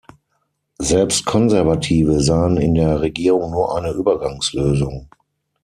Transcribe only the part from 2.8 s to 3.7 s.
Regierung